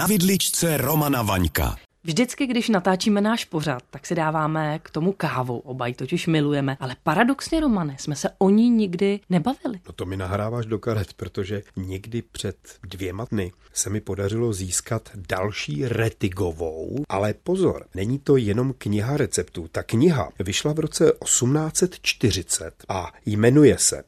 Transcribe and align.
Na 0.00 0.06
vidličce 0.06 0.76
Romana 0.76 1.22
Vaňka. 1.22 1.76
Vždycky, 2.04 2.46
když 2.46 2.68
natáčíme 2.68 3.20
náš 3.20 3.44
pořad, 3.44 3.82
tak 3.90 4.06
si 4.06 4.14
dáváme 4.14 4.78
k 4.82 4.90
tomu 4.90 5.12
kávu. 5.12 5.58
Oba 5.58 5.86
ji 5.86 5.94
totiž 5.94 6.26
milujeme. 6.26 6.76
Ale 6.80 6.96
paradoxně, 7.02 7.60
Romane, 7.60 7.96
jsme 7.98 8.16
se 8.16 8.30
o 8.38 8.50
ní 8.50 8.70
nikdy 8.70 9.20
nebavili. 9.30 9.80
No 9.86 9.92
to 9.92 10.06
mi 10.06 10.16
nahráváš 10.16 10.66
do 10.66 10.78
karet, 10.78 11.12
protože 11.12 11.62
někdy 11.76 12.22
před 12.22 12.56
dvěma 12.82 13.26
dny 13.30 13.52
se 13.72 13.90
mi 13.90 14.00
podařilo 14.00 14.52
získat 14.52 15.10
další 15.14 15.88
retigovou. 15.88 17.04
Ale 17.08 17.34
pozor, 17.34 17.86
není 17.94 18.18
to 18.18 18.36
jenom 18.36 18.74
kniha 18.78 19.16
receptů. 19.16 19.68
Ta 19.72 19.82
kniha 19.82 20.28
vyšla 20.38 20.72
v 20.72 20.78
roce 20.78 21.12
1840 21.24 22.74
a 22.88 23.12
jmenuje 23.26 23.78
se 23.78 24.02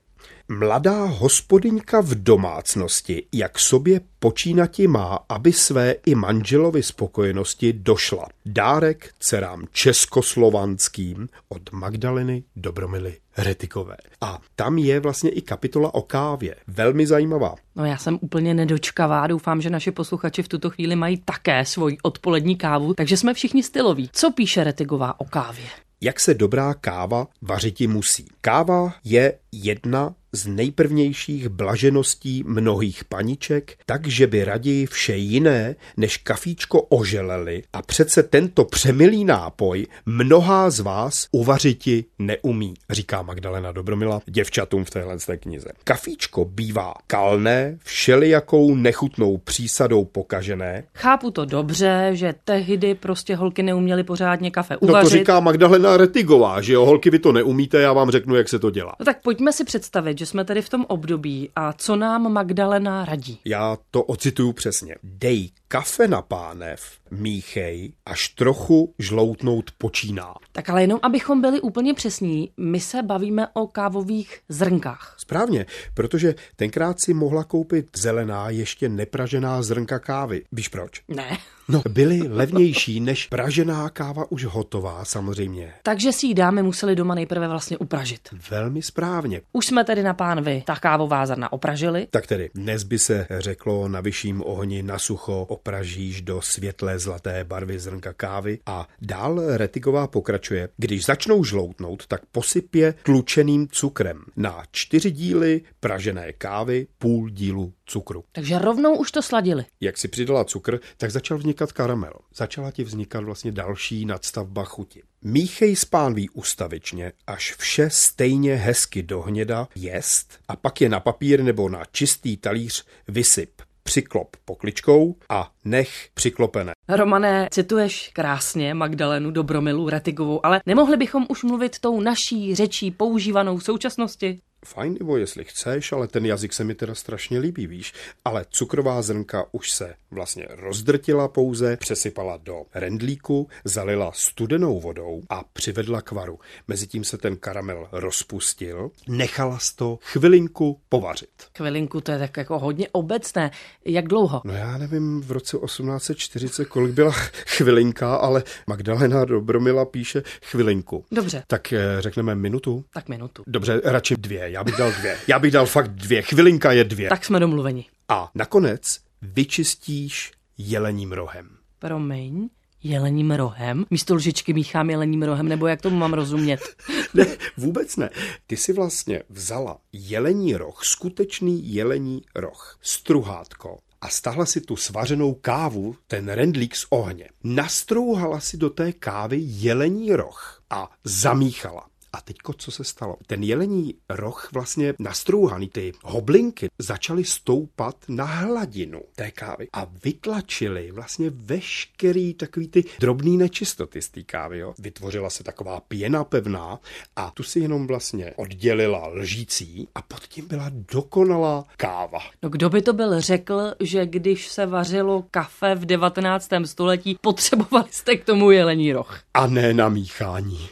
Mladá 0.58 1.04
hospodyňka 1.04 2.00
v 2.00 2.14
domácnosti, 2.14 3.26
jak 3.32 3.58
sobě 3.58 4.00
počínati 4.18 4.86
má, 4.86 5.18
aby 5.28 5.52
své 5.52 5.94
i 6.06 6.14
manželovi 6.14 6.82
spokojenosti 6.82 7.72
došla. 7.72 8.26
Dárek 8.46 9.10
dcerám 9.18 9.64
českoslovanským 9.72 11.28
od 11.48 11.72
Magdaleny 11.72 12.44
Dobromily 12.56 13.16
Retikové. 13.36 13.96
A 14.20 14.38
tam 14.56 14.78
je 14.78 15.00
vlastně 15.00 15.30
i 15.30 15.40
kapitola 15.40 15.94
o 15.94 16.02
kávě. 16.02 16.54
Velmi 16.66 17.06
zajímavá. 17.06 17.54
No 17.76 17.84
já 17.84 17.96
jsem 17.96 18.18
úplně 18.20 18.54
nedočkavá, 18.54 19.26
doufám, 19.26 19.60
že 19.60 19.70
naši 19.70 19.90
posluchači 19.90 20.42
v 20.42 20.48
tuto 20.48 20.70
chvíli 20.70 20.96
mají 20.96 21.22
také 21.24 21.64
svoji 21.64 21.98
odpolední 22.02 22.56
kávu, 22.56 22.94
takže 22.94 23.16
jsme 23.16 23.34
všichni 23.34 23.62
styloví. 23.62 24.10
Co 24.12 24.30
píše 24.30 24.64
Retigová 24.64 25.20
o 25.20 25.24
kávě? 25.24 25.66
Jak 26.00 26.20
se 26.20 26.34
dobrá 26.34 26.74
káva 26.74 27.26
vařiti 27.42 27.86
musí. 27.86 28.26
Káva 28.40 28.94
je 29.04 29.38
jedna 29.52 30.14
z 30.34 30.46
nejprvnějších 30.46 31.48
blažeností 31.48 32.44
mnohých 32.46 33.04
paniček, 33.04 33.76
takže 33.86 34.26
by 34.26 34.44
raději 34.44 34.86
vše 34.86 35.16
jiné 35.16 35.74
než 35.96 36.16
kafíčko 36.16 36.82
oželeli 36.82 37.62
a 37.72 37.82
přece 37.82 38.22
tento 38.22 38.64
přemilý 38.64 39.24
nápoj 39.24 39.86
mnohá 40.06 40.70
z 40.70 40.80
vás 40.80 41.26
uvařiti 41.32 42.04
neumí, 42.18 42.74
říká 42.90 43.22
Magdalena 43.22 43.72
Dobromila 43.72 44.20
děvčatům 44.26 44.84
v 44.84 44.90
téhle 44.90 45.16
knize. 45.40 45.68
Kafíčko 45.84 46.44
bývá 46.44 46.94
kalné, 47.06 47.78
všelijakou 47.84 48.74
nechutnou 48.74 49.38
přísadou 49.38 50.04
pokažené. 50.04 50.84
Chápu 50.94 51.30
to 51.30 51.44
dobře, 51.44 52.10
že 52.12 52.34
tehdy 52.44 52.94
prostě 52.94 53.36
holky 53.36 53.62
neuměly 53.62 54.04
pořádně 54.04 54.50
kafe 54.50 54.76
uvařit. 54.76 55.04
No 55.04 55.10
to 55.10 55.16
říká 55.16 55.40
Magdalena 55.40 55.96
Retigová, 55.96 56.60
že 56.60 56.72
jo, 56.72 56.84
holky 56.84 57.10
vy 57.10 57.18
to 57.18 57.32
neumíte, 57.32 57.80
já 57.80 57.92
vám 57.92 58.10
řeknu, 58.10 58.36
jak 58.36 58.48
se 58.48 58.58
to 58.58 58.70
dělá. 58.70 58.92
No 59.00 59.06
tak 59.06 59.22
pojďme 59.42 59.52
si 59.52 59.64
představit, 59.64 60.18
že 60.18 60.26
jsme 60.26 60.44
tady 60.44 60.62
v 60.62 60.68
tom 60.68 60.84
období 60.88 61.50
a 61.56 61.72
co 61.72 61.96
nám 61.96 62.32
Magdalena 62.32 63.04
radí? 63.04 63.38
Já 63.44 63.78
to 63.90 64.02
ocituju 64.02 64.52
přesně. 64.52 64.94
Dej 65.02 65.50
kafe 65.72 66.08
na 66.08 66.22
pánev, 66.22 66.82
míchej, 67.10 67.92
až 68.06 68.28
trochu 68.28 68.94
žloutnout 68.98 69.70
počíná. 69.78 70.34
Tak 70.52 70.70
ale 70.70 70.82
jenom 70.82 71.00
abychom 71.02 71.40
byli 71.40 71.60
úplně 71.60 71.94
přesní, 71.94 72.50
my 72.56 72.80
se 72.80 73.02
bavíme 73.02 73.46
o 73.52 73.66
kávových 73.66 74.40
zrnkách. 74.48 75.14
Správně, 75.18 75.66
protože 75.94 76.34
tenkrát 76.56 77.00
si 77.00 77.14
mohla 77.14 77.44
koupit 77.44 77.86
zelená, 77.96 78.50
ještě 78.50 78.88
nepražená 78.88 79.62
zrnka 79.62 79.98
kávy. 79.98 80.44
Víš 80.52 80.68
proč? 80.68 81.02
Ne. 81.08 81.38
No, 81.68 81.82
byly 81.88 82.28
levnější 82.28 83.00
než 83.00 83.26
pražená 83.26 83.88
káva 83.88 84.30
už 84.30 84.44
hotová, 84.44 85.04
samozřejmě. 85.04 85.72
Takže 85.82 86.12
si 86.12 86.26
ji 86.26 86.34
dámy 86.34 86.62
museli 86.62 86.96
doma 86.96 87.14
nejprve 87.14 87.48
vlastně 87.48 87.78
upražit. 87.78 88.28
Velmi 88.50 88.82
správně. 88.82 89.40
Už 89.52 89.66
jsme 89.66 89.84
tedy 89.84 90.02
na 90.02 90.14
pánvi 90.14 90.62
ta 90.66 90.76
kávová 90.76 91.26
zrna 91.26 91.52
opražili. 91.52 92.06
Tak 92.10 92.26
tedy, 92.26 92.50
dnes 92.54 92.82
by 92.82 92.98
se 92.98 93.26
řeklo 93.38 93.88
na 93.88 94.00
vyšším 94.00 94.42
ohni 94.46 94.82
na 94.82 94.98
sucho 94.98 95.46
opražíš 95.62 96.22
do 96.22 96.42
světlé 96.42 96.98
zlaté 96.98 97.44
barvy 97.44 97.78
zrnka 97.78 98.12
kávy 98.12 98.58
a 98.66 98.88
dál 99.02 99.56
Retigová 99.56 100.06
pokračuje. 100.06 100.68
Když 100.76 101.04
začnou 101.04 101.44
žloutnout, 101.44 102.06
tak 102.06 102.26
posypě 102.32 102.94
tlučeným 103.02 103.68
cukrem. 103.68 104.24
Na 104.36 104.62
čtyři 104.70 105.10
díly 105.10 105.60
pražené 105.80 106.32
kávy 106.32 106.86
půl 106.98 107.30
dílu 107.30 107.72
cukru. 107.86 108.24
Takže 108.32 108.58
rovnou 108.58 108.96
už 108.96 109.10
to 109.10 109.22
sladili. 109.22 109.64
Jak 109.80 109.98
si 109.98 110.08
přidala 110.08 110.44
cukr, 110.44 110.78
tak 110.96 111.10
začal 111.10 111.38
vznikat 111.38 111.72
karamel. 111.72 112.12
Začala 112.34 112.70
ti 112.70 112.84
vznikat 112.84 113.24
vlastně 113.24 113.52
další 113.52 114.04
nadstavba 114.04 114.64
chuti. 114.64 115.02
Míchej 115.22 115.76
spánví 115.76 116.30
ustavičně, 116.30 117.12
až 117.26 117.54
vše 117.58 117.90
stejně 117.90 118.54
hezky 118.54 119.02
dohněda 119.02 119.68
jest 119.74 120.38
a 120.48 120.56
pak 120.56 120.80
je 120.80 120.88
na 120.88 121.00
papír 121.00 121.42
nebo 121.42 121.68
na 121.68 121.84
čistý 121.92 122.36
talíř 122.36 122.86
vysyp 123.08 123.62
přiklop 123.92 124.36
pokličkou 124.44 125.16
a 125.28 125.50
nech 125.64 126.08
přiklopené. 126.14 126.72
Romané, 126.88 127.48
cituješ 127.50 128.10
krásně 128.12 128.74
Magdalenu 128.74 129.30
Dobromilu 129.30 129.88
Retigovou, 129.88 130.46
ale 130.46 130.60
nemohli 130.66 130.96
bychom 130.96 131.26
už 131.28 131.42
mluvit 131.42 131.78
tou 131.78 132.00
naší 132.00 132.54
řečí 132.54 132.90
používanou 132.90 133.56
v 133.56 133.64
současnosti? 133.64 134.40
Fajn, 134.66 134.96
Ivo, 135.00 135.16
jestli 135.16 135.44
chceš, 135.44 135.92
ale 135.92 136.08
ten 136.08 136.26
jazyk 136.26 136.52
se 136.52 136.64
mi 136.64 136.74
teda 136.74 136.94
strašně 136.94 137.38
líbí, 137.38 137.66
víš. 137.66 137.92
Ale 138.24 138.44
cukrová 138.50 139.02
zrnka 139.02 139.44
už 139.52 139.70
se 139.70 139.94
vlastně 140.10 140.46
rozdrtila 140.50 141.28
pouze, 141.28 141.76
přesypala 141.76 142.36
do 142.36 142.62
rendlíku, 142.74 143.48
zalila 143.64 144.12
studenou 144.14 144.80
vodou 144.80 145.22
a 145.28 145.44
přivedla 145.52 146.02
k 146.02 146.12
varu. 146.12 146.38
Mezitím 146.68 147.04
se 147.04 147.18
ten 147.18 147.36
karamel 147.36 147.88
rozpustil, 147.92 148.90
nechala 149.08 149.58
to 149.76 149.98
chvilinku 150.02 150.80
povařit. 150.88 151.30
Chvilinku, 151.56 152.00
to 152.00 152.12
je 152.12 152.18
tak 152.18 152.36
jako 152.36 152.58
hodně 152.58 152.88
obecné. 152.92 153.50
Jak 153.84 154.08
dlouho? 154.08 154.42
No 154.44 154.52
já 154.52 154.78
nevím 154.78 155.20
v 155.20 155.30
roce 155.30 155.58
1840, 155.64 156.64
kolik 156.64 156.92
byla 156.92 157.12
chvilinka, 157.46 158.16
ale 158.16 158.42
Magdalena 158.66 159.24
Dobromila 159.24 159.84
píše 159.84 160.22
chvilinku. 160.42 161.04
Dobře. 161.12 161.44
Tak 161.46 161.72
eh, 161.72 161.96
řekneme 161.98 162.34
minutu? 162.34 162.84
Tak 162.92 163.08
minutu. 163.08 163.42
Dobře, 163.46 163.80
radši 163.84 164.16
dvě 164.16 164.51
já 164.52 164.64
bych 164.64 164.76
dal 164.76 164.92
dvě. 164.92 165.18
Já 165.28 165.38
bych 165.38 165.52
dal 165.52 165.66
fakt 165.66 165.88
dvě. 165.88 166.22
Chvilinka 166.22 166.72
je 166.72 166.84
dvě. 166.84 167.08
Tak 167.08 167.24
jsme 167.24 167.40
domluveni. 167.40 167.86
A 168.08 168.30
nakonec 168.34 169.00
vyčistíš 169.22 170.32
jelením 170.58 171.12
rohem. 171.12 171.48
Promiň, 171.78 172.48
jelením 172.82 173.30
rohem? 173.30 173.84
Místo 173.90 174.14
lžičky 174.14 174.52
míchám 174.52 174.90
jelením 174.90 175.22
rohem, 175.22 175.48
nebo 175.48 175.66
jak 175.66 175.82
tomu 175.82 175.96
mám 175.96 176.14
rozumět? 176.14 176.60
ne, 177.14 177.26
vůbec 177.56 177.96
ne. 177.96 178.10
Ty 178.46 178.56
si 178.56 178.72
vlastně 178.72 179.22
vzala 179.28 179.78
jelení 179.92 180.56
roh, 180.56 180.84
skutečný 180.84 181.74
jelení 181.74 182.22
roh, 182.34 182.78
struhátko, 182.82 183.78
a 184.00 184.08
stahla 184.08 184.46
si 184.46 184.60
tu 184.60 184.76
svařenou 184.76 185.34
kávu, 185.34 185.96
ten 186.06 186.28
rendlík 186.28 186.76
z 186.76 186.86
ohně. 186.90 187.28
Nastrouhala 187.44 188.40
si 188.40 188.56
do 188.56 188.70
té 188.70 188.92
kávy 188.92 189.38
jelení 189.40 190.12
roh 190.12 190.62
a 190.70 190.90
zamíchala. 191.04 191.86
A 192.12 192.20
teďko, 192.20 192.52
co 192.52 192.70
se 192.70 192.84
stalo? 192.84 193.16
Ten 193.26 193.42
jelení 193.42 193.94
roh 194.08 194.48
vlastně 194.52 194.94
nastrouhaný, 194.98 195.68
ty 195.68 195.92
hoblinky 196.04 196.68
začaly 196.78 197.24
stoupat 197.24 197.96
na 198.08 198.24
hladinu 198.24 199.02
té 199.16 199.30
kávy 199.30 199.68
a 199.72 199.86
vytlačily 200.04 200.90
vlastně 200.90 201.30
veškerý 201.30 202.34
takový 202.34 202.68
ty 202.68 202.84
drobný 203.00 203.36
nečistoty 203.36 204.02
z 204.02 204.08
té 204.08 204.22
kávy. 204.22 204.58
Jo. 204.58 204.74
Vytvořila 204.78 205.30
se 205.30 205.44
taková 205.44 205.80
pěna 205.80 206.24
pevná 206.24 206.80
a 207.16 207.30
tu 207.30 207.42
si 207.42 207.60
jenom 207.60 207.86
vlastně 207.86 208.32
oddělila 208.36 209.06
lžící 209.06 209.88
a 209.94 210.02
pod 210.02 210.20
tím 210.20 210.48
byla 210.48 210.70
dokonalá 210.92 211.64
káva. 211.76 212.18
No 212.42 212.48
kdo 212.48 212.70
by 212.70 212.82
to 212.82 212.92
byl 212.92 213.20
řekl, 213.20 213.74
že 213.80 214.06
když 214.06 214.48
se 214.48 214.66
vařilo 214.66 215.24
kafe 215.30 215.74
v 215.74 215.86
19. 215.86 216.48
století, 216.64 217.16
potřebovali 217.20 217.86
jste 217.90 218.16
k 218.16 218.24
tomu 218.24 218.50
jelení 218.50 218.92
roh? 218.92 219.20
A 219.34 219.46
ne 219.46 219.74
na 219.74 219.88
míchání. 219.88 220.68